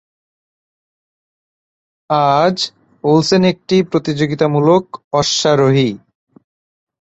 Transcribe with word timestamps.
আজ, 2.39 2.57
ওলসেন 3.03 3.43
একটি 3.43 3.77
প্রতিযোগিতামূলক 3.83 4.83
অশ্বারোহী। 5.13 5.89